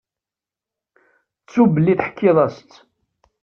[1.41, 2.73] Ttu belli teḥkiḍ-as-tt.